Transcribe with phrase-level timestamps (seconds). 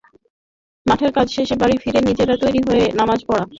[0.85, 3.43] মাঠের কাজ শেষে বাড়ি ফিরে নিজেরা তৈরি হয়ে এসে নামাজ পড়া।